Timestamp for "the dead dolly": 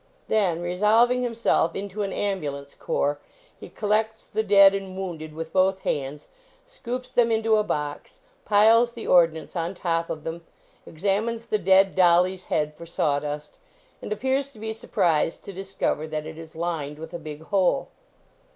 11.45-12.33